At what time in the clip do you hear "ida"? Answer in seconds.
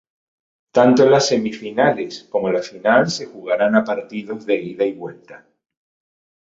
4.59-4.83